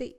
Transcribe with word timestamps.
Sí. 0.00 0.16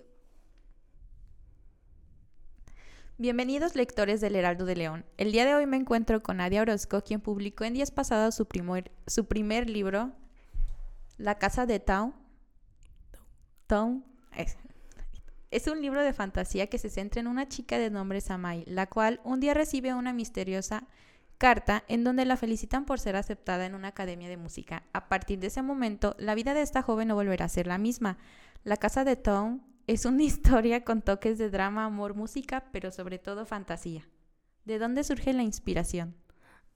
Bienvenidos 3.17 3.73
lectores 3.73 4.21
del 4.21 4.35
Heraldo 4.35 4.65
de 4.65 4.75
León. 4.75 5.05
El 5.17 5.31
día 5.31 5.43
de 5.43 5.55
hoy 5.55 5.65
me 5.65 5.75
encuentro 5.75 6.21
con 6.21 6.37
Nadia 6.37 6.61
Orozco, 6.61 7.03
quien 7.03 7.19
publicó 7.19 7.63
en 7.63 7.73
días 7.73 7.89
pasados 7.89 8.35
su 8.35 8.45
primer, 8.45 8.91
su 9.07 9.25
primer 9.25 9.67
libro, 9.67 10.11
La 11.17 11.39
Casa 11.39 11.65
de 11.65 11.79
Tau. 11.79 12.13
Tau. 13.65 14.03
Es, 14.37 14.55
es 15.49 15.65
un 15.65 15.81
libro 15.81 16.03
de 16.03 16.13
fantasía 16.13 16.67
que 16.67 16.77
se 16.77 16.91
centra 16.91 17.19
en 17.19 17.25
una 17.25 17.49
chica 17.49 17.79
de 17.79 17.89
nombre 17.89 18.21
Samai, 18.21 18.63
la 18.67 18.85
cual 18.85 19.19
un 19.23 19.39
día 19.39 19.55
recibe 19.55 19.95
una 19.95 20.13
misteriosa 20.13 20.83
carta 21.39 21.83
en 21.87 22.03
donde 22.03 22.25
la 22.25 22.37
felicitan 22.37 22.85
por 22.85 22.99
ser 22.99 23.15
aceptada 23.15 23.65
en 23.65 23.73
una 23.73 23.87
academia 23.87 24.29
de 24.29 24.37
música. 24.37 24.83
A 24.93 25.09
partir 25.09 25.39
de 25.39 25.47
ese 25.47 25.63
momento, 25.63 26.15
la 26.19 26.35
vida 26.35 26.53
de 26.53 26.61
esta 26.61 26.83
joven 26.83 27.07
no 27.07 27.15
volverá 27.15 27.45
a 27.45 27.49
ser 27.49 27.65
la 27.65 27.79
misma. 27.79 28.19
La 28.63 28.77
Casa 28.77 29.03
de 29.03 29.15
Tau 29.15 29.59
es 29.87 30.05
una 30.05 30.23
historia 30.31 30.83
con 30.83 31.01
toques 31.01 31.37
de 31.37 31.49
drama, 31.49 31.85
amor, 31.85 32.15
música, 32.15 32.65
pero 32.71 32.91
sobre 32.91 33.19
todo 33.19 33.45
fantasía. 33.45 34.07
¿De 34.65 34.79
dónde 34.79 35.03
surge 35.03 35.33
la 35.33 35.43
inspiración? 35.43 36.15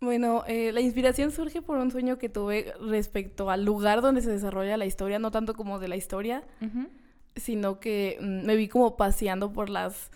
Bueno, 0.02 0.44
eh, 0.48 0.72
la 0.72 0.82
inspiración 0.82 1.32
surge 1.32 1.62
por 1.62 1.78
un 1.78 1.90
sueño 1.90 2.18
que 2.18 2.30
tuve 2.30 2.74
respecto 2.82 3.50
al 3.50 3.64
lugar 3.64 4.02
donde 4.02 4.22
se 4.22 4.30
desarrolla 4.30 4.78
la 4.78 4.86
historia, 4.86 5.20
no 5.20 5.32
tanto 5.32 5.54
como 5.54 5.80
de 5.80 5.88
la 5.88 5.96
historia, 5.96 6.44
sino 7.36 7.80
que 7.80 8.18
mm, 8.20 8.46
me 8.46 8.56
vi 8.56 8.68
como 8.68 8.98
paseando 8.98 9.54
por 9.54 9.70
las 9.70 10.12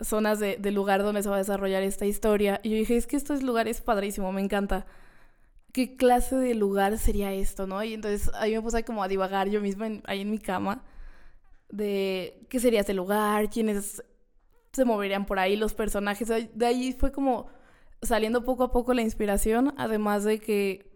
zonas 0.00 0.38
de, 0.38 0.56
del 0.56 0.74
lugar 0.74 1.02
donde 1.02 1.22
se 1.22 1.28
va 1.28 1.36
a 1.36 1.38
desarrollar 1.38 1.82
esta 1.82 2.06
historia. 2.06 2.60
Y 2.62 2.70
yo 2.70 2.76
dije, 2.76 2.96
es 2.96 3.06
que 3.06 3.16
este 3.16 3.38
lugar 3.42 3.68
es 3.68 3.80
padrísimo, 3.80 4.32
me 4.32 4.40
encanta. 4.40 4.86
¿Qué 5.72 5.96
clase 5.96 6.36
de 6.36 6.54
lugar 6.54 6.96
sería 6.98 7.32
esto, 7.32 7.66
no? 7.66 7.84
Y 7.84 7.94
entonces 7.94 8.30
ahí 8.34 8.54
me 8.54 8.62
puse 8.62 8.84
como 8.84 9.02
a 9.02 9.08
divagar 9.08 9.48
yo 9.50 9.60
misma 9.60 9.88
ahí 10.04 10.22
en 10.22 10.30
mi 10.30 10.38
cama 10.38 10.82
de 11.68 12.46
qué 12.48 12.60
sería 12.60 12.80
ese 12.80 12.94
lugar, 12.94 13.50
quiénes 13.50 14.02
se 14.72 14.84
moverían 14.84 15.26
por 15.26 15.38
ahí, 15.38 15.56
los 15.56 15.74
personajes. 15.74 16.28
De 16.28 16.66
ahí 16.66 16.92
fue 16.92 17.12
como 17.12 17.48
saliendo 18.02 18.44
poco 18.44 18.64
a 18.64 18.72
poco 18.72 18.94
la 18.94 19.02
inspiración, 19.02 19.74
además 19.76 20.24
de 20.24 20.38
que 20.38 20.90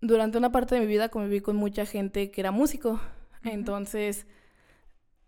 durante 0.00 0.38
una 0.38 0.52
parte 0.52 0.74
de 0.74 0.80
mi 0.80 0.86
vida 0.86 1.08
conviví 1.08 1.40
con 1.40 1.56
mucha 1.56 1.86
gente 1.86 2.30
que 2.30 2.40
era 2.40 2.50
músico. 2.50 3.00
Entonces, 3.44 4.26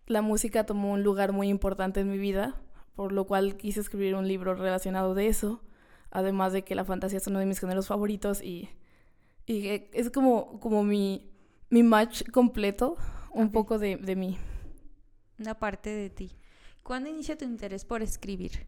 la 0.07 0.21
música 0.21 0.65
tomó 0.65 0.93
un 0.93 1.03
lugar 1.03 1.31
muy 1.31 1.47
importante 1.49 2.01
en 2.01 2.09
mi 2.11 2.17
vida, 2.17 2.55
por 2.95 3.11
lo 3.11 3.25
cual 3.25 3.55
quise 3.57 3.79
escribir 3.79 4.15
un 4.15 4.27
libro 4.27 4.53
relacionado 4.55 5.15
de 5.15 5.27
eso, 5.27 5.63
además 6.09 6.53
de 6.53 6.63
que 6.63 6.75
la 6.75 6.85
fantasía 6.85 7.17
es 7.17 7.27
uno 7.27 7.39
de 7.39 7.45
mis 7.45 7.59
géneros 7.59 7.87
favoritos 7.87 8.41
y, 8.41 8.69
y 9.45 9.87
es 9.93 10.11
como, 10.11 10.59
como 10.59 10.83
mi, 10.83 11.31
mi 11.69 11.83
match 11.83 12.23
completo, 12.31 12.97
un 13.31 13.51
poco 13.51 13.79
de, 13.79 13.95
de 13.95 14.15
mí 14.17 14.37
una 15.41 15.55
parte 15.55 15.89
de 15.89 16.09
ti. 16.09 16.31
¿Cuándo 16.83 17.09
inicia 17.09 17.37
tu 17.37 17.45
interés 17.45 17.85
por 17.85 18.01
escribir? 18.01 18.65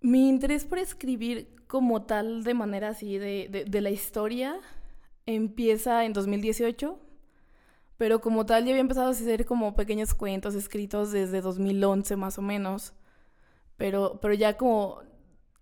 Mi 0.00 0.28
interés 0.28 0.64
por 0.64 0.78
escribir 0.78 1.54
como 1.66 2.02
tal, 2.02 2.44
de 2.44 2.54
manera 2.54 2.88
así, 2.88 3.18
de, 3.18 3.64
de, 3.66 3.80
la 3.80 3.90
historia, 3.90 4.58
empieza 5.26 6.04
en 6.04 6.12
2018, 6.12 6.98
pero 7.96 8.20
como 8.20 8.44
tal 8.44 8.64
ya 8.64 8.70
había 8.70 8.80
empezado 8.80 9.08
a 9.08 9.10
hacer 9.12 9.46
como 9.46 9.74
pequeños 9.74 10.14
cuentos 10.14 10.54
escritos 10.54 11.12
desde 11.12 11.40
2011 11.40 12.16
más 12.16 12.36
o 12.38 12.42
menos, 12.42 12.94
pero, 13.76 14.18
pero 14.20 14.34
ya 14.34 14.56
como 14.56 15.02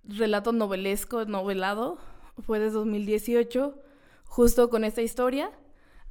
relato 0.05 0.53
novelesco, 0.53 1.25
novelado, 1.27 1.99
fue 2.39 2.59
desde 2.59 2.75
2018, 2.79 3.79
justo 4.25 4.71
con 4.71 4.85
esta 4.85 5.03
historia. 5.03 5.51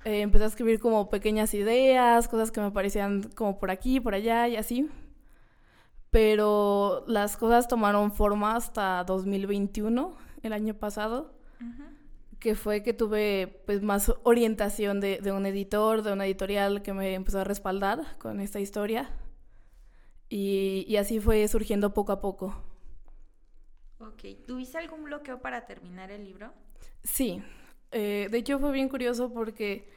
Eh, 0.05 0.21
empecé 0.21 0.45
a 0.45 0.47
escribir 0.47 0.79
como 0.79 1.09
pequeñas 1.09 1.53
ideas, 1.53 2.27
cosas 2.27 2.51
que 2.51 2.61
me 2.61 2.71
parecían 2.71 3.23
como 3.35 3.59
por 3.59 3.69
aquí, 3.69 3.99
por 3.99 4.13
allá 4.13 4.47
y 4.47 4.55
así. 4.55 4.89
Pero 6.09 7.03
las 7.07 7.37
cosas 7.37 7.67
tomaron 7.67 8.11
forma 8.11 8.55
hasta 8.55 9.03
2021, 9.03 10.15
el 10.41 10.53
año 10.53 10.73
pasado, 10.73 11.33
que 12.39 12.55
fue 12.55 12.81
que 12.81 12.93
tuve 12.93 13.61
pues 13.65 13.83
más 13.83 14.11
orientación 14.23 15.01
de, 15.01 15.19
de, 15.21 15.31
un 15.31 15.45
editor, 15.45 16.01
de 16.01 16.13
una 16.13 16.25
editorial 16.25 16.81
que 16.81 16.93
me 16.93 17.13
empezó 17.13 17.39
a 17.39 17.43
respaldar 17.43 18.17
con 18.17 18.39
esta 18.39 18.59
historia. 18.59 19.09
Y, 20.29 20.85
y 20.87 20.95
así 20.97 21.19
fue 21.19 21.47
surgiendo 21.47 21.93
poco 21.93 22.13
a 22.13 22.21
poco. 22.21 22.63
Ok, 23.99 24.45
¿tuviste 24.47 24.77
algún 24.77 25.03
bloqueo 25.03 25.41
para 25.41 25.65
terminar 25.65 26.09
el 26.09 26.23
libro? 26.23 26.53
Sí, 27.03 27.43
eh, 27.91 28.27
de 28.29 28.37
hecho, 28.37 28.59
fue 28.59 28.71
bien 28.71 28.89
curioso 28.89 29.31
porque 29.33 29.89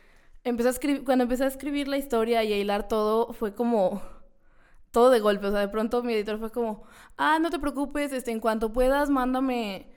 empecé 0.44 0.69
a 0.69 0.72
escribir, 0.72 1.04
cuando 1.04 1.25
empecé 1.25 1.44
a 1.44 1.48
escribir 1.48 1.88
la 1.88 1.98
historia 1.98 2.42
y 2.44 2.53
a 2.53 2.58
hilar 2.58 2.88
todo, 2.88 3.32
fue 3.32 3.54
como 3.54 4.03
todo 4.91 5.10
de 5.10 5.20
golpe. 5.20 5.47
O 5.47 5.50
sea, 5.50 5.60
de 5.60 5.69
pronto 5.69 6.03
mi 6.03 6.14
editor 6.14 6.38
fue 6.38 6.50
como, 6.50 6.84
ah, 7.16 7.38
no 7.41 7.50
te 7.50 7.58
preocupes, 7.58 8.12
este, 8.12 8.30
en 8.30 8.41
cuanto 8.41 8.72
puedas, 8.72 9.10
mándame 9.10 9.88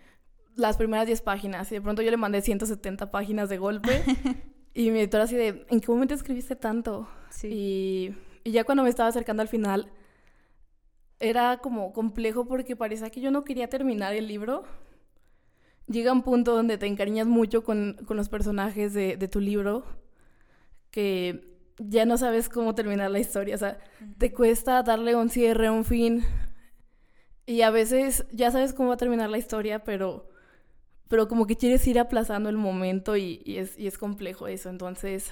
las 0.55 0.77
primeras 0.77 1.05
10 1.05 1.21
páginas. 1.21 1.71
Y 1.71 1.75
de 1.75 1.81
pronto 1.81 2.01
yo 2.01 2.11
le 2.11 2.17
mandé 2.17 2.41
170 2.41 3.11
páginas 3.11 3.49
de 3.49 3.57
golpe. 3.57 4.03
y 4.73 4.91
mi 4.91 4.99
editor 4.99 5.21
así 5.21 5.35
de, 5.35 5.65
¿en 5.69 5.79
qué 5.79 5.91
momento 5.91 6.13
escribiste 6.13 6.55
tanto? 6.55 7.07
Sí. 7.29 7.47
Y, 7.51 8.15
y 8.43 8.51
ya 8.51 8.63
cuando 8.63 8.83
me 8.83 8.89
estaba 8.89 9.09
acercando 9.09 9.41
al 9.41 9.47
final, 9.47 9.91
era 11.19 11.57
como 11.57 11.93
complejo 11.93 12.45
porque 12.45 12.75
parecía 12.75 13.09
que 13.09 13.21
yo 13.21 13.31
no 13.31 13.43
quería 13.43 13.69
terminar 13.69 14.13
el 14.13 14.27
libro 14.27 14.63
llega 15.87 16.11
un 16.11 16.23
punto 16.23 16.55
donde 16.55 16.77
te 16.77 16.87
encariñas 16.87 17.27
mucho 17.27 17.63
con, 17.63 17.97
los 18.07 18.29
personajes 18.29 18.93
de, 18.93 19.17
tu 19.27 19.39
libro 19.39 19.83
que 20.91 21.55
ya 21.77 22.05
no 22.05 22.17
sabes 22.17 22.49
cómo 22.49 22.73
terminar 22.75 23.11
la 23.11 23.19
historia. 23.19 23.55
O 23.55 23.57
sea, 23.57 23.77
te 24.17 24.31
cuesta 24.31 24.81
darle 24.83 25.15
un 25.15 25.29
cierre, 25.29 25.69
un 25.69 25.85
fin. 25.85 26.23
Y 27.45 27.61
a 27.61 27.69
veces 27.69 28.25
ya 28.31 28.51
sabes 28.51 28.73
cómo 28.73 28.89
va 28.89 28.95
a 28.95 28.97
terminar 28.97 29.29
la 29.29 29.37
historia, 29.37 29.83
pero, 29.83 30.29
pero 31.09 31.27
como 31.27 31.45
que 31.45 31.57
quieres 31.57 31.85
ir 31.87 31.99
aplazando 31.99 32.49
el 32.49 32.57
momento 32.57 33.17
y, 33.17 33.43
es, 33.45 33.77
y 33.77 33.87
es 33.87 33.97
complejo 33.97 34.47
eso. 34.47 34.69
Entonces, 34.69 35.31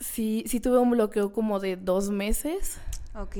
sí, 0.00 0.44
sí 0.46 0.60
tuve 0.60 0.78
un 0.78 0.90
bloqueo 0.90 1.32
como 1.32 1.60
de 1.60 1.76
dos 1.76 2.10
meses. 2.10 2.80
Ok. 3.14 3.36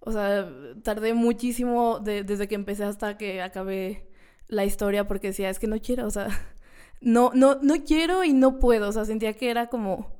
O 0.00 0.12
sea, 0.12 0.52
tardé 0.82 1.14
muchísimo 1.14 2.00
desde 2.00 2.48
que 2.48 2.54
empecé 2.54 2.84
hasta 2.84 3.16
que 3.16 3.40
acabé 3.40 4.07
la 4.48 4.64
historia 4.64 5.06
porque 5.06 5.28
decía, 5.28 5.50
es 5.50 5.58
que 5.58 5.66
no 5.66 5.78
quiero, 5.80 6.06
o 6.06 6.10
sea, 6.10 6.28
no, 7.00 7.30
no, 7.34 7.56
no 7.62 7.84
quiero 7.84 8.24
y 8.24 8.32
no 8.32 8.58
puedo, 8.58 8.88
o 8.88 8.92
sea, 8.92 9.04
sentía 9.04 9.34
que 9.34 9.50
era 9.50 9.68
como, 9.68 10.12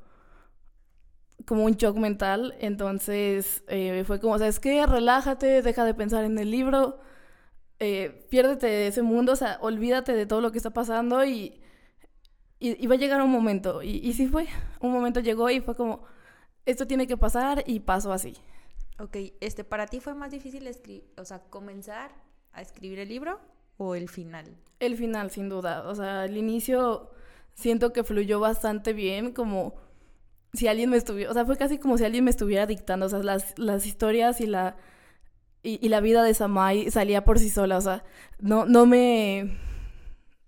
como 1.47 1.65
un 1.65 1.75
shock 1.75 1.97
mental, 1.97 2.55
entonces 2.61 3.65
eh, 3.69 4.05
fue 4.07 4.21
como, 4.21 4.35
o 4.35 4.39
sea, 4.39 4.49
es 4.49 4.61
que 4.61 4.87
relájate, 4.87 5.63
deja 5.63 5.85
de 5.85 5.95
pensar 5.95 6.25
en 6.25 6.39
el 6.39 6.51
libro, 6.51 7.01
eh, 7.81 8.27
piérdete 8.31 8.67
de 8.67 8.87
ese 8.89 9.03
mundo, 9.03 9.33
o 9.33 9.37
sea, 9.37 9.59
olvídate 9.63 10.13
de 10.13 10.27
todo 10.27 10.41
lo 10.41 10.53
que 10.53 10.59
está 10.59 10.71
pasando 10.71 11.25
y, 11.25 11.61
y, 12.61 12.87
va 12.87 12.95
a 12.97 12.99
llegar 12.99 13.23
un 13.23 13.31
momento, 13.31 13.83
y, 13.83 13.97
y 13.97 14.13
sí 14.13 14.27
fue, 14.27 14.47
un 14.81 14.93
momento 14.93 15.21
llegó 15.21 15.49
y 15.49 15.61
fue 15.61 15.75
como, 15.75 16.05
esto 16.67 16.87
tiene 16.87 17.07
que 17.07 17.17
pasar 17.17 17.65
y 17.67 17.81
pasó 17.81 18.13
así. 18.13 18.37
Ok, 18.99 19.17
este, 19.41 19.63
¿para 19.63 19.87
ti 19.87 20.01
fue 20.01 20.15
más 20.15 20.33
difícil 20.33 20.69
o 21.17 21.25
sea, 21.25 21.39
comenzar 21.51 22.11
a 22.53 22.61
escribir 22.61 22.99
el 22.99 23.09
libro 23.09 23.41
o 23.79 23.95
el 23.95 24.09
final? 24.09 24.57
El 24.81 24.97
final, 24.97 25.31
sin 25.31 25.49
duda. 25.49 25.89
O 25.89 25.95
sea, 25.95 26.27
el 26.27 26.37
inicio 26.37 27.11
siento 27.55 27.93
que 27.93 28.05
fluyó 28.05 28.39
bastante 28.39 28.93
bien, 28.93 29.33
como 29.33 29.75
si 30.53 30.69
alguien 30.69 30.91
me 30.91 30.97
estuviera, 30.97 31.31
o 31.31 31.35
sea, 31.35 31.45
fue 31.45 31.57
casi 31.57 31.79
como 31.79 31.99
si 31.99 32.05
alguien 32.05 32.25
me 32.25 32.31
estuviera 32.31 32.67
dictando, 32.67 33.07
o 33.07 33.09
sea, 33.09 33.23
las, 33.23 33.59
las 33.59 33.87
historias 33.87 34.41
y 34.41 34.47
la, 34.47 34.77
y, 35.63 35.89
la 35.89 36.01
vida 36.01 36.23
de 36.23 36.35
Samai 36.35 36.91
salía 36.91 37.25
por 37.25 37.39
sí 37.39 37.51
sola, 37.51 37.77
o 37.77 37.81
sea, 37.81 38.05
no, 38.39 38.65
no 38.65 38.87
me, 38.87 39.59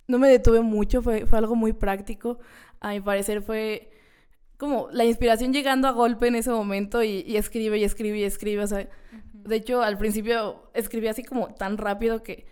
no 0.07 0.19
me 0.19 0.29
detuve 0.29 0.61
mucho, 0.61 1.03
fue, 1.03 1.27
fue 1.27 1.39
algo 1.39 1.57
muy 1.57 1.73
práctico, 1.73 2.39
a 2.81 2.91
mi 2.91 3.01
parecer 3.01 3.43
fue 3.43 3.91
como 4.57 4.89
la 4.93 5.05
inspiración 5.05 5.53
llegando 5.53 5.89
a 5.89 5.93
golpe 5.93 6.29
en 6.29 6.37
ese 6.37 6.51
momento 6.51 7.03
y, 7.03 7.25
y 7.27 7.37
escribe 7.37 7.79
y 7.79 7.85
escribe 7.85 8.19
y 8.19 8.25
escribe, 8.25 8.63
o 8.63 8.67
sea, 8.67 8.89
de 9.33 9.57
hecho 9.57 9.83
al 9.83 9.99
principio 9.99 10.71
escribí 10.75 11.09
así 11.09 11.25
como 11.25 11.55
tan 11.55 11.77
rápido 11.77 12.23
que 12.23 12.47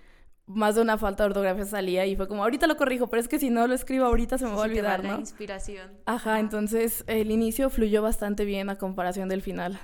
más 0.49 0.75
de 0.75 0.81
una 0.81 0.97
falta 0.97 1.23
de 1.23 1.29
ortografía 1.29 1.65
salía 1.67 2.07
y 2.07 2.17
fue 2.17 2.27
como, 2.27 2.43
ahorita 2.43 2.67
lo 2.67 2.77
corrijo, 2.77 3.09
pero 3.09 3.21
es 3.21 3.29
que 3.29 3.39
si 3.39 3.51
no 3.51 3.67
lo 3.67 3.75
escribo 3.75 4.07
ahorita 4.07 4.39
se 4.39 4.47
me 4.47 4.53
va 4.53 4.63
a 4.63 4.63
olvidar, 4.63 5.05
¿no? 5.05 5.13
La 5.13 5.19
inspiración. 5.19 5.93
Ajá, 6.07 6.41
entonces 6.41 7.05
el 7.07 7.31
inicio 7.31 7.69
fluyó 7.69 8.03
bastante 8.03 8.45
bien 8.45 8.71
a 8.71 8.77
comparación 8.77 9.29
del 9.29 9.43
final. 9.43 9.79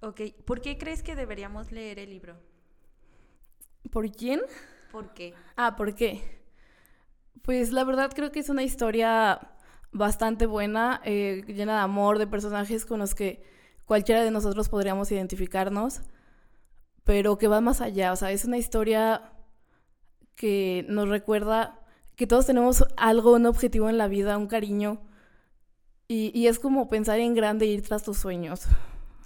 Ok, 0.00 0.20
¿por 0.44 0.60
qué 0.60 0.78
crees 0.78 1.02
que 1.02 1.16
deberíamos 1.16 1.72
leer 1.72 1.98
el 1.98 2.10
libro? 2.10 2.36
¿Por 3.90 4.10
quién? 4.12 4.40
¿Por 4.92 5.12
qué? 5.12 5.34
Ah, 5.56 5.74
¿por 5.74 5.94
qué? 5.94 6.22
Pues 7.42 7.72
la 7.72 7.82
verdad 7.82 8.12
creo 8.14 8.30
que 8.30 8.40
es 8.40 8.48
una 8.48 8.62
historia 8.62 9.40
bastante 9.90 10.46
buena, 10.46 11.00
eh, 11.04 11.42
llena 11.48 11.74
de 11.74 11.80
amor, 11.80 12.18
de 12.18 12.28
personajes 12.28 12.86
con 12.86 13.00
los 13.00 13.16
que 13.16 13.42
cualquiera 13.86 14.22
de 14.22 14.30
nosotros 14.30 14.68
podríamos 14.68 15.10
identificarnos, 15.10 16.02
pero 17.02 17.38
que 17.38 17.48
va 17.48 17.60
más 17.60 17.80
allá, 17.80 18.12
o 18.12 18.16
sea, 18.16 18.30
es 18.30 18.44
una 18.44 18.58
historia 18.58 19.32
que 20.38 20.86
nos 20.88 21.08
recuerda 21.08 21.80
que 22.14 22.26
todos 22.26 22.46
tenemos 22.46 22.84
algo, 22.96 23.34
un 23.34 23.44
objetivo 23.44 23.90
en 23.90 23.98
la 23.98 24.08
vida, 24.08 24.38
un 24.38 24.46
cariño. 24.46 25.02
Y, 26.10 26.46
es 26.46 26.58
como 26.58 26.88
pensar 26.88 27.18
en 27.18 27.34
grande 27.34 27.66
e 27.66 27.68
ir 27.68 27.82
tras 27.82 28.02
tus 28.02 28.16
sueños. 28.16 28.62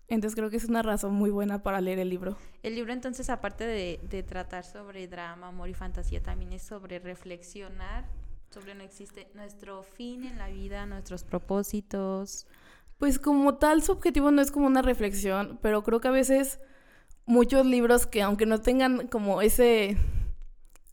Entonces 0.09 0.35
creo 0.35 0.51
que 0.51 0.57
es 0.57 0.65
una 0.65 0.83
razón 0.83 1.15
muy 1.15 1.31
buena 1.31 1.63
para 1.63 1.81
leer 1.81 2.01
el 2.01 2.09
libro. 2.09 2.37
El 2.65 2.75
libro 2.75 2.93
entonces, 2.93 3.31
aparte 3.31 3.65
de, 3.65 4.01
de 4.03 4.25
tratar 4.25 4.65
sobre 4.65 5.07
drama, 5.07 5.49
amor 5.49 5.69
y 5.69 5.75
fantasía, 5.75 6.21
también 6.21 6.53
es 6.55 6.63
sobre 6.63 6.99
reflexionar 6.99 8.05
sobre 8.53 8.75
no 8.75 8.83
existe 8.83 9.29
nuestro 9.35 9.83
fin 9.83 10.25
en 10.25 10.37
la 10.37 10.49
vida, 10.49 10.85
nuestros 10.85 11.25
propósitos. 11.25 12.47
Pues 12.99 13.19
como 13.19 13.55
tal, 13.55 13.83
su 13.83 13.93
objetivo 13.93 14.31
no 14.31 14.43
es 14.43 14.51
como 14.51 14.67
una 14.67 14.83
reflexión, 14.83 15.59
pero 15.63 15.83
creo 15.83 16.01
que 16.01 16.09
a 16.09 16.13
veces 16.13 16.61
muchos 17.25 17.65
libros 17.65 18.07
que 18.07 18.21
aunque 18.21 18.45
no 18.45 18.61
tengan 18.61 19.07
como 19.09 19.41
ese, 19.41 19.97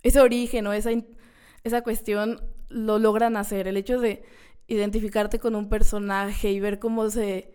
ese 0.04 0.20
origen 0.20 0.68
o 0.68 0.74
esa, 0.74 0.92
esa 1.64 1.82
cuestión, 1.82 2.42
lo 2.70 3.00
logran 3.00 3.38
hacer. 3.38 3.68
El 3.68 3.78
hecho 3.78 4.00
de 4.00 4.24
identificarte 4.68 5.40
con 5.40 5.56
un 5.56 5.70
personaje 5.70 6.52
y 6.52 6.60
ver 6.60 6.80
cómo 6.80 7.10
se 7.10 7.54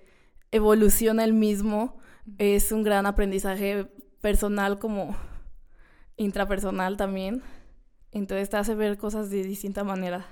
evoluciona 0.50 1.24
el 1.24 1.32
mismo 1.32 1.98
es 2.38 2.72
un 2.72 2.82
gran 2.82 3.06
aprendizaje 3.06 3.86
personal 4.20 4.78
como 4.78 5.16
intrapersonal 6.16 6.96
también. 6.96 7.42
Entonces 8.12 8.50
te 8.50 8.56
hace 8.56 8.74
ver 8.74 8.96
cosas 8.96 9.30
de 9.30 9.42
distinta 9.42 9.84
manera. 9.84 10.26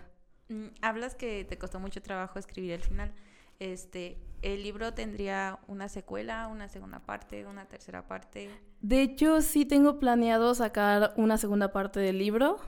Mm, 0.48 0.66
hablas 0.80 1.14
que 1.14 1.44
te 1.44 1.58
costó 1.58 1.80
mucho 1.80 2.02
trabajo 2.02 2.38
escribir 2.38 2.72
el 2.72 2.82
final. 2.82 3.12
Este, 3.58 4.18
¿El 4.42 4.64
libro 4.64 4.92
tendría 4.92 5.60
una 5.68 5.88
secuela, 5.88 6.48
una 6.48 6.68
segunda 6.68 6.98
parte, 6.98 7.46
una 7.46 7.66
tercera 7.66 8.08
parte? 8.08 8.50
De 8.80 9.00
hecho, 9.00 9.40
sí 9.40 9.64
tengo 9.64 10.00
planeado 10.00 10.54
sacar 10.56 11.14
una 11.16 11.38
segunda 11.38 11.72
parte 11.72 12.00
del 12.00 12.18
libro, 12.18 12.58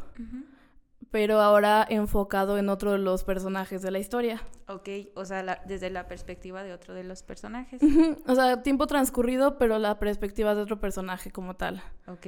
pero 1.10 1.40
ahora 1.40 1.84
enfocado 1.90 2.58
en 2.58 2.69
otro 2.69 2.92
de 2.92 2.98
los 2.98 3.25
personajes 3.25 3.82
de 3.82 3.90
la 3.90 3.98
historia. 3.98 4.40
Ok, 4.69 4.88
o 5.16 5.25
sea, 5.25 5.62
desde 5.66 5.90
la 5.90 6.06
perspectiva 6.06 6.62
de 6.62 6.72
otro 6.72 6.94
de 6.94 7.02
los 7.02 7.25
personajes. 7.25 7.82
O 8.28 8.34
sea, 8.37 8.62
tiempo 8.62 8.87
transcurrido, 8.87 9.58
pero 9.58 9.80
la 9.80 9.98
perspectiva 9.98 10.54
de 10.54 10.62
otro 10.62 10.78
personaje 10.78 11.32
como 11.32 11.56
tal. 11.56 11.82
Ok, 12.06 12.26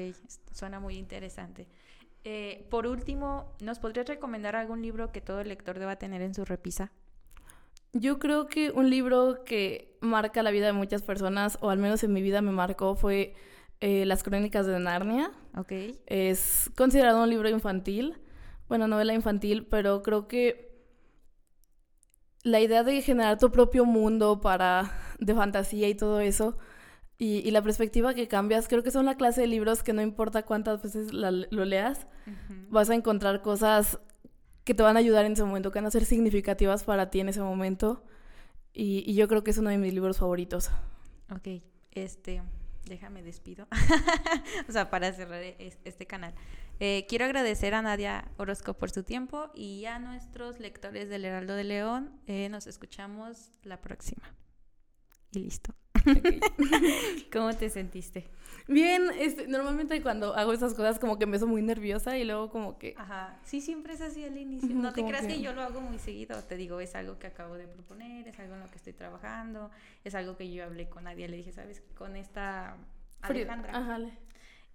suena 0.52 0.81
muy 0.81 0.97
interesante. 0.97 1.69
Eh, 2.25 2.67
por 2.69 2.88
último, 2.88 3.55
¿nos 3.61 3.79
podrías 3.79 4.09
recomendar 4.09 4.56
algún 4.56 4.82
libro 4.82 5.12
que 5.12 5.20
todo 5.20 5.44
lector 5.44 5.79
deba 5.79 5.94
tener 5.94 6.20
en 6.23 6.35
su 6.35 6.44
repisa? 6.44 6.91
Yo 7.99 8.19
creo 8.19 8.47
que 8.47 8.71
un 8.71 8.91
libro 8.91 9.45
que 9.45 9.97
marca 10.01 10.43
la 10.43 10.51
vida 10.51 10.67
de 10.67 10.73
muchas 10.73 11.03
personas, 11.03 11.59
o 11.61 11.71
al 11.71 11.79
menos 11.79 12.03
en 12.05 12.13
mi 12.13 12.23
vida 12.23 12.43
me 12.43 12.53
marcó, 12.53 12.95
fue 12.95 13.35
eh, 13.81 14.05
Las 14.05 14.23
Crónicas 14.23 14.67
de 14.67 14.79
Narnia. 14.79 15.31
Ok. 15.57 15.73
Es 16.07 16.71
considerado 16.77 17.23
un 17.23 17.31
libro 17.31 17.49
infantil, 17.49 18.19
bueno, 18.69 18.87
novela 18.87 19.15
infantil, 19.15 19.67
pero 19.67 20.03
creo 20.03 20.29
que 20.29 20.67
la 22.43 22.61
idea 22.61 22.85
de 22.85 23.01
generar 23.03 23.39
tu 23.39 23.51
propio 23.51 23.85
mundo 23.85 24.41
para 24.41 24.93
de 25.19 25.35
fantasía 25.35 25.89
y 25.89 25.95
todo 25.95 26.21
eso 26.21 26.57
y, 27.19 27.51
la 27.51 27.63
perspectiva 27.63 28.13
que 28.13 28.29
cambias, 28.29 28.69
creo 28.69 28.83
que 28.83 28.91
son 28.91 29.07
la 29.07 29.17
clase 29.17 29.41
de 29.41 29.47
libros 29.47 29.83
que 29.83 29.95
no 29.95 30.03
importa 30.03 30.43
cuántas 30.43 30.83
veces 30.83 31.13
lo 31.15 31.65
leas, 31.65 32.07
vas 32.69 32.91
a 32.91 32.95
encontrar 32.95 33.41
cosas 33.41 33.99
que 34.67 34.75
te 34.75 34.83
van 34.83 34.97
a 34.97 34.99
ayudar 34.99 35.25
en 35.25 35.33
ese 35.33 35.45
momento, 35.45 35.71
que 35.71 35.79
van 35.79 35.87
a 35.87 35.91
ser 35.93 36.05
significativas 36.05 36.83
para 36.83 37.09
ti 37.09 37.21
en 37.21 37.29
ese 37.29 37.41
momento. 37.41 38.03
Y, 38.75 39.15
yo 39.15 39.29
creo 39.29 39.45
que 39.45 39.53
es 39.53 39.59
uno 39.59 39.71
de 39.71 39.79
mis 39.79 39.95
libros 39.95 40.19
favoritos. 40.19 40.71
Ok, 41.31 41.63
este, 41.93 42.43
déjame 42.85 43.23
despido. 43.23 43.69
o 44.69 44.73
sea, 44.73 44.91
para 44.91 45.13
cerrar 45.13 45.41
este 45.41 46.07
canal. 46.07 46.35
Eh, 46.81 47.07
quiero 47.09 47.25
agradecer 47.25 47.75
a 47.75 47.81
Nadia 47.81 48.29
Orozco 48.39 48.75
por 48.75 48.91
su 48.91 49.05
tiempo 49.05 49.51
y 49.55 49.85
a 49.87 50.01
nuestros 50.01 50.59
lectores 50.59 51.09
del 51.09 51.25
Heraldo 51.25 51.55
de 51.55 51.65
León. 51.65 52.21
Eh, 52.27 52.49
nos 52.49 52.67
escuchamos 52.67 53.53
la 53.62 53.81
próxima. 53.81 54.35
Y 55.31 55.39
listo. 55.39 55.75
¿Cómo 57.32 57.53
te 57.55 57.69
sentiste? 57.70 58.29
Bien, 58.69 59.05
este, 59.19 59.47
normalmente 59.47 60.03
cuando 60.03 60.35
hago 60.35 60.53
esas 60.53 60.75
cosas 60.75 60.99
como 60.99 61.19
que 61.19 61.25
empiezo 61.25 61.47
muy 61.47 61.62
nerviosa 61.62 62.19
y 62.19 62.25
luego 62.25 62.50
como 62.50 62.79
que... 62.79 62.94
Ajá, 62.97 63.38
sí, 63.44 63.61
siempre 63.61 63.94
es 63.94 64.00
así 64.00 64.25
al 64.25 64.37
inicio. 64.37 64.75
No 64.75 64.93
te 64.93 65.05
creas 65.05 65.26
que... 65.26 65.41
yo 65.41 65.53
lo 65.53 65.62
hago 65.62 65.81
muy 65.81 65.99
seguido. 65.99 66.43
Te 66.43 66.56
digo, 66.56 66.81
es 66.81 66.94
algo 66.97 67.19
que 67.19 67.29
acabo 67.29 67.55
de 67.55 67.69
proponer, 67.69 68.26
es 68.26 68.38
algo 68.41 68.55
en 68.55 68.61
lo 68.61 68.70
que 68.70 68.76
estoy 68.76 68.93
trabajando, 68.93 69.70
es 70.05 70.14
algo 70.17 70.37
que 70.37 70.50
yo 70.53 70.64
hablé 70.64 70.88
con 70.88 71.05
nadie. 71.05 71.29
Le 71.29 71.37
dije, 71.37 71.53
¿sabes? 71.53 71.82
Con 71.94 72.17
esta 72.17 72.76
Alejandra. 73.23 73.76
Ajá. 73.76 74.00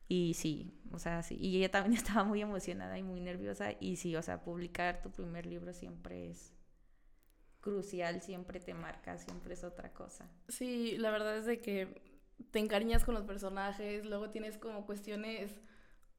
Y 0.07 0.33
sí, 0.33 0.73
o 0.91 0.99
sea, 0.99 1.23
sí. 1.23 1.37
Y 1.39 1.57
ella 1.57 1.71
también 1.71 1.93
estaba 2.01 2.23
muy 2.23 2.41
emocionada 2.41 2.97
y 2.97 3.03
muy 3.03 3.19
nerviosa. 3.19 3.71
Y 3.79 3.97
sí, 3.97 4.15
o 4.15 4.21
sea, 4.21 4.41
publicar 4.41 5.01
tu 5.01 5.11
primer 5.11 5.45
libro 5.45 5.73
siempre 5.73 6.29
es 6.29 6.53
crucial, 7.61 8.21
siempre 8.21 8.59
te 8.59 8.73
marca, 8.73 9.17
siempre 9.17 9.53
es 9.53 9.63
otra 9.63 9.93
cosa. 9.93 10.29
Sí, 10.49 10.97
la 10.97 11.11
verdad 11.11 11.37
es 11.37 11.45
de 11.45 11.59
que 11.59 12.01
te 12.51 12.59
encariñas 12.59 13.05
con 13.05 13.13
los 13.13 13.23
personajes, 13.23 14.05
luego 14.05 14.29
tienes 14.29 14.57
como 14.57 14.85
cuestiones 14.85 15.51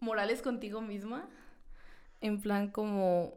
morales 0.00 0.42
contigo 0.42 0.80
misma, 0.80 1.28
en 2.20 2.40
plan 2.40 2.70
como, 2.70 3.34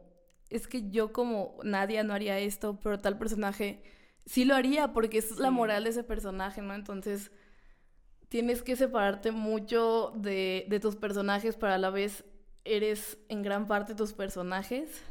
es 0.48 0.68
que 0.68 0.90
yo 0.90 1.12
como 1.12 1.58
Nadia 1.62 2.04
no 2.04 2.14
haría 2.14 2.38
esto, 2.38 2.78
pero 2.80 3.00
tal 3.00 3.18
personaje 3.18 3.82
sí 4.24 4.44
lo 4.44 4.54
haría 4.54 4.92
porque 4.92 5.18
es 5.18 5.38
la 5.38 5.50
moral 5.50 5.84
de 5.84 5.90
ese 5.90 6.04
personaje, 6.04 6.62
¿no? 6.62 6.74
Entonces 6.74 7.30
tienes 8.28 8.62
que 8.62 8.76
separarte 8.76 9.32
mucho 9.32 10.12
de, 10.16 10.66
de 10.68 10.80
tus 10.80 10.96
personajes, 10.96 11.56
pero 11.56 11.72
a 11.72 11.78
la 11.78 11.90
vez 11.90 12.24
eres 12.64 13.18
en 13.28 13.42
gran 13.42 13.66
parte 13.66 13.94
tus 13.94 14.12
personajes. 14.12 15.02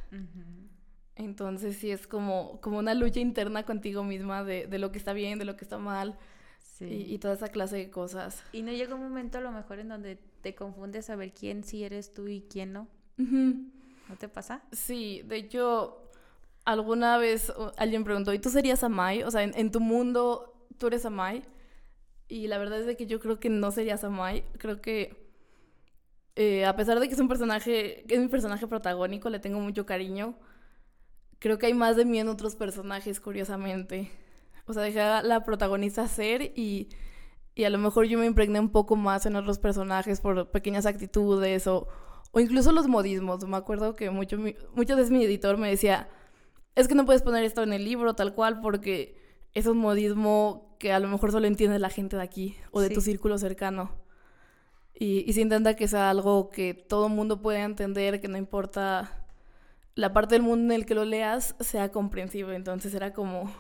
Entonces 1.16 1.78
sí 1.78 1.92
es 1.92 2.08
como, 2.08 2.60
como 2.62 2.78
una 2.78 2.94
lucha 2.94 3.20
interna 3.20 3.64
contigo 3.64 4.04
misma 4.04 4.44
de, 4.44 4.68
de 4.68 4.80
lo 4.80 4.92
que 4.92 4.98
está 4.98 5.14
bien, 5.14 5.40
de 5.40 5.46
lo 5.46 5.56
que 5.56 5.64
está 5.64 5.78
mal 5.78 6.18
y, 6.80 7.14
y, 7.14 7.18
toda 7.20 7.36
esa 7.36 7.48
clase 7.48 7.78
de 7.78 7.90
cosas. 7.90 8.44
Y 8.52 8.62
no 8.62 8.72
llega 8.72 8.96
un 8.96 9.02
momento 9.02 9.38
a 9.38 9.42
lo 9.42 9.52
mejor 9.52 9.80
en 9.80 9.88
donde 9.88 10.20
te 10.42 10.56
confundes 10.56 11.10
a 11.10 11.16
ver 11.16 11.34
quién 11.34 11.64
sí 11.64 11.84
eres 11.84 12.14
tú 12.14 12.28
y 12.28 12.42
quién 12.42 12.74
no. 12.74 12.88
¿No 13.18 14.16
te 14.20 14.28
pasa? 14.28 14.62
Sí, 14.72 15.22
de 15.26 15.38
hecho, 15.38 16.12
alguna 16.66 17.18
vez 17.18 17.54
alguien 17.78 18.04
preguntó, 18.04 18.34
¿y 18.34 18.40
tú 18.40 18.50
serías 18.50 18.84
Amai? 18.84 19.24
O 19.24 19.32
sea, 19.32 19.44
en, 19.44 19.72
tu 19.72 19.80
mundo, 19.80 20.68
¿tú 20.78 20.88
eres 20.88 21.06
Amai? 21.06 21.44
Y 22.28 22.48
la 22.48 22.58
verdad 22.58 22.82
es 22.82 22.86
de 22.86 22.98
que 22.98 23.06
yo 23.06 23.20
creo 23.20 23.40
que 23.40 23.50
no 23.50 23.72
serías 23.72 24.04
Amai. 24.04 24.44
Creo 24.58 24.82
que 24.82 25.30
eh, 26.36 26.66
a 26.66 26.76
pesar 26.76 27.00
de 27.00 27.08
que 27.08 27.14
es 27.14 27.20
un 27.20 27.30
personaje, 27.30 28.04
que 28.08 28.16
es 28.16 28.20
mi 28.20 28.28
personaje 28.28 28.68
protagónico, 28.68 29.30
le 29.30 29.40
tengo 29.40 29.62
mucho 29.62 29.86
cariño 29.86 30.36
creo 31.46 31.60
que 31.60 31.68
hay 31.68 31.76
más 31.76 31.96
de 31.96 32.06
mí 32.06 32.20
en 32.20 32.28
otros 32.28 32.56
personajes, 32.56 33.20
curiosamente. 33.20 34.12
O 34.66 34.74
sea, 34.74 34.82
dejé 34.82 35.00
a 35.00 35.22
la 35.22 35.46
protagonista 35.46 36.08
ser 36.08 36.42
y, 36.56 36.90
y 37.54 37.66
a 37.66 37.70
lo 37.70 37.78
mejor 37.78 38.08
yo 38.08 38.18
me 38.18 38.26
impregné 38.26 38.60
un 38.60 38.72
poco 38.72 38.96
más 38.96 39.28
en 39.28 39.36
otros 39.36 39.60
personajes 39.60 40.22
por 40.22 40.50
pequeñas 40.50 40.88
actitudes 40.88 41.68
o, 41.68 41.88
o 42.32 42.40
incluso 42.40 42.72
los 42.72 42.88
modismos. 42.88 43.46
Me 43.46 43.58
acuerdo 43.58 43.96
que 43.96 44.10
mucho, 44.10 44.40
muchas 44.74 44.98
veces 44.98 45.12
mi 45.12 45.24
editor 45.24 45.60
me 45.60 45.70
decía, 45.70 46.10
es 46.74 46.88
que 46.88 46.96
no 46.96 47.06
puedes 47.06 47.22
poner 47.22 47.44
esto 47.44 47.62
en 47.62 47.74
el 47.74 47.86
libro 47.86 48.16
tal 48.16 48.34
cual 48.34 48.60
porque 48.60 49.16
es 49.54 49.68
un 49.68 49.78
modismo 49.78 50.76
que 50.80 50.94
a 50.94 51.00
lo 51.00 51.08
mejor 51.08 51.32
solo 51.32 51.46
entiende 51.46 51.78
la 51.78 51.92
gente 51.92 52.16
de 52.16 52.24
aquí 52.24 52.56
o 52.72 52.82
de 52.82 52.90
tu 52.90 53.02
círculo 53.02 53.38
cercano. 53.38 53.92
Y, 54.96 55.24
y 55.30 55.34
se 55.34 55.42
intenta 55.42 55.76
que 55.76 55.88
sea 55.88 56.10
algo 56.10 56.50
que 56.50 56.74
todo 56.74 57.06
el 57.06 57.14
mundo 57.14 57.44
pueda 57.44 57.64
entender, 57.64 58.20
que 58.20 58.30
no 58.30 58.40
importa 58.40 59.25
la 59.96 60.12
parte 60.12 60.36
del 60.36 60.42
mundo 60.42 60.74
en 60.74 60.82
el 60.82 60.86
que 60.86 60.94
lo 60.94 61.06
leas 61.06 61.56
sea 61.60 61.92
comprensible. 61.92 62.56
Entonces 62.56 62.94
era 62.94 63.14
como, 63.14 63.52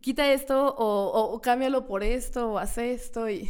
quita 0.00 0.30
esto 0.32 0.74
o, 0.76 1.40
cámbialo 1.40 1.86
por 1.86 2.02
esto 2.02 2.52
o 2.52 2.58
haz 2.58 2.78
esto 2.78 3.30
y, 3.30 3.48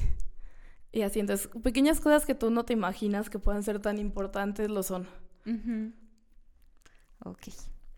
y 0.92 1.02
así. 1.02 1.20
Entonces, 1.20 1.48
pequeñas 1.62 2.00
cosas 2.00 2.26
que 2.26 2.34
tú 2.34 2.50
no 2.50 2.64
te 2.64 2.74
imaginas 2.74 3.30
que 3.30 3.38
puedan 3.38 3.62
ser 3.62 3.80
tan 3.80 3.98
importantes 3.98 4.70
lo 4.70 4.82
son. 4.82 5.08
Ok, 7.24 7.48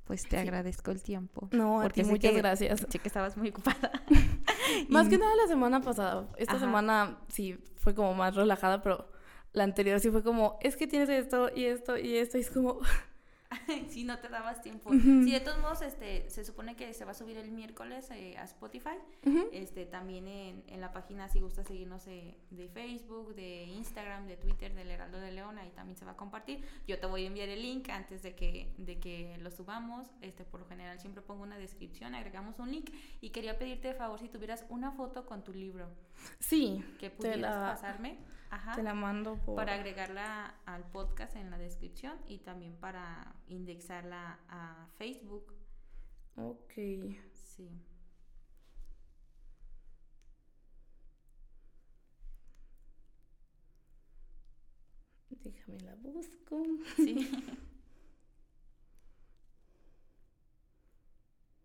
pues 0.04 0.28
te 0.28 0.38
agradezco 0.38 0.92
el 0.92 1.02
tiempo. 1.02 1.49
No, 1.50 1.80
a 1.80 1.88
ti 1.88 2.04
muchas 2.04 2.35
gracias. 2.35 2.87
Sé 2.88 2.99
que 3.00 3.09
estabas 3.09 3.37
muy 3.37 3.49
ocupada. 3.50 3.90
más 4.88 5.09
que 5.09 5.18
nada 5.18 5.35
la 5.35 5.49
semana 5.49 5.80
pasada. 5.80 6.28
Esta 6.37 6.61
semana 6.61 7.18
sí 7.28 7.59
fue 7.76 7.94
como 7.94 8.14
más 8.14 8.37
relajada, 8.37 8.82
pero 8.82 9.11
la 9.52 9.64
anterior 9.64 9.99
sí 9.99 10.11
fue 10.11 10.23
como, 10.23 10.59
es 10.61 10.76
que 10.76 10.87
tienes 10.87 11.09
esto 11.09 11.50
y 11.54 11.64
esto 11.64 11.99
y 11.99 12.16
esto 12.16 12.38
y 12.38 12.42
es 12.42 12.50
como... 12.50 12.78
si 13.88 14.04
no 14.04 14.19
te 14.19 14.28
dabas 14.28 14.62
tiempo. 14.62 14.90
Sí, 14.92 15.30
de 15.30 15.40
todos 15.40 15.59
modos, 15.59 15.83
este, 15.83 16.28
se 16.30 16.45
supone 16.45 16.76
que 16.76 16.95
se 16.95 17.04
va 17.04 17.11
a 17.11 17.14
subir 17.14 17.37
el 17.37 17.50
miércoles 17.50 18.09
eh, 18.11 18.37
a 18.38 18.45
Spotify. 18.45 18.97
este, 19.52 19.87
también 19.87 20.28
en, 20.28 20.62
en, 20.69 20.80
la 20.80 20.92
página, 20.92 21.28
si 21.28 21.40
gusta 21.40 21.64
seguirnos 21.64 22.07
eh, 22.07 22.37
de 22.50 22.69
Facebook, 22.69 23.35
de 23.35 23.64
Instagram, 23.64 24.26
de 24.26 24.37
Twitter, 24.37 24.75
del 24.75 24.90
Heraldo 24.90 25.19
de 25.21 25.33
León, 25.33 25.59
ahí 25.59 25.71
también 25.71 25.97
se 25.97 26.04
va 26.04 26.12
a 26.12 26.16
compartir. 26.16 26.64
Yo 26.87 26.99
te 26.99 27.07
voy 27.07 27.25
a 27.25 27.26
enviar 27.26 27.49
el 27.49 27.62
link 27.62 27.88
antes 27.88 28.23
de 28.23 28.35
que, 28.35 28.73
de 28.78 29.00
que 29.00 29.37
lo 29.40 29.50
subamos. 29.50 30.09
Este, 30.21 30.45
por 30.45 30.61
lo 30.61 30.66
general 30.66 31.00
siempre 31.00 31.23
pongo 31.23 31.42
una 31.42 31.59
descripción, 31.59 32.14
agregamos 32.14 32.59
un 32.61 32.71
link. 32.71 32.90
Y 33.21 33.30
quería 33.30 33.59
pedirte 33.59 33.88
de 33.88 33.95
favor 33.95 34.21
si 34.21 34.28
tuvieras 34.28 34.64
una 34.69 34.92
foto 34.92 35.26
con 35.26 35.42
tu 35.42 35.52
libro. 35.52 35.88
Sí. 36.38 36.85
Que 36.99 37.11
pudieras 37.11 37.57
pasarme. 37.57 38.19
Te 38.75 38.83
la 38.83 38.95
mando 38.95 39.37
Para 39.54 39.75
agregarla 39.75 40.54
al 40.66 40.83
podcast 40.85 41.37
en 41.37 41.50
la 41.50 41.59
descripción 41.59 42.19
y 42.26 42.38
también 42.38 42.75
para 42.75 43.33
indexarla 43.49 44.38
a 44.49 44.87
Facebook. 44.99 45.54
Ok. 46.37 46.73
Sí. 47.32 47.68
Déjame 55.30 55.80
la 55.80 55.94
busco. 55.97 56.62
Sí. 56.97 57.16